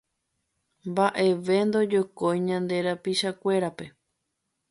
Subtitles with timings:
[0.89, 3.85] Mbaʼeve ndojokói ñande rapichakuérape.